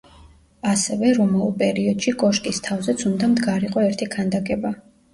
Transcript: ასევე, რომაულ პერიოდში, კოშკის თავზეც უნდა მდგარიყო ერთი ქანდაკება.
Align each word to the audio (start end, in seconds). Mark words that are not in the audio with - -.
ასევე, 0.71 1.11
რომაულ 1.19 1.53
პერიოდში, 1.61 2.15
კოშკის 2.25 2.65
თავზეც 2.71 3.07
უნდა 3.13 3.33
მდგარიყო 3.37 3.89
ერთი 3.93 4.13
ქანდაკება. 4.19 4.79